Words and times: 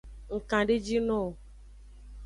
Ng 0.33 0.41
kandejinowo. 0.49 1.29